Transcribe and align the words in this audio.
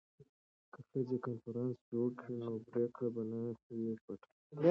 که 0.73 0.79
ښځې 0.89 1.17
کنفرانس 1.25 1.75
جوړ 1.91 2.09
کړي 2.19 2.33
نو 2.41 2.49
پریکړه 2.69 3.07
به 3.15 3.21
نه 3.31 3.39
وي 3.83 3.93
پټه. 4.03 4.27